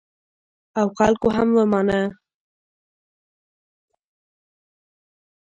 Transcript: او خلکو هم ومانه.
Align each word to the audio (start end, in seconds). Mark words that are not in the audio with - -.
او 0.79 0.85
خلکو 0.97 1.27
هم 1.37 1.49
ومانه. 1.59 1.99